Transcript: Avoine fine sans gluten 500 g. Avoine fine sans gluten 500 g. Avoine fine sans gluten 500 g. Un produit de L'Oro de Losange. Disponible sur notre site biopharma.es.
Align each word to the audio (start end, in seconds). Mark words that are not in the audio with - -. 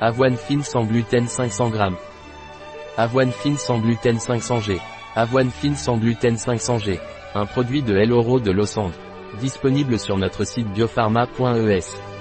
Avoine 0.00 0.36
fine 0.36 0.62
sans 0.62 0.84
gluten 0.84 1.26
500 1.26 1.72
g. 1.72 1.78
Avoine 2.98 3.32
fine 3.32 3.56
sans 3.56 3.78
gluten 3.78 4.18
500 4.18 4.60
g. 4.60 4.78
Avoine 5.14 5.50
fine 5.50 5.74
sans 5.74 5.96
gluten 5.96 6.36
500 6.36 6.78
g. 6.80 7.00
Un 7.34 7.46
produit 7.46 7.82
de 7.82 7.94
L'Oro 7.94 8.38
de 8.38 8.50
Losange. 8.50 8.92
Disponible 9.40 9.98
sur 9.98 10.18
notre 10.18 10.44
site 10.44 10.68
biopharma.es. 10.74 12.15